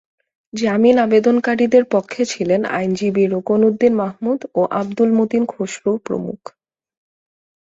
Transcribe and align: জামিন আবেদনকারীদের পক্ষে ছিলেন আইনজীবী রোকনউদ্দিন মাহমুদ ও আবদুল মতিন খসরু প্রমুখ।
জামিন 0.53 0.95
আবেদনকারীদের 0.97 1.83
পক্ষে 1.91 2.23
ছিলেন 2.25 2.61
আইনজীবী 2.71 3.23
রোকনউদ্দিন 3.25 3.93
মাহমুদ 3.95 4.39
ও 4.55 4.61
আবদুল 4.79 5.09
মতিন 5.19 5.43
খসরু 5.45 5.91
প্রমুখ। 6.05 6.39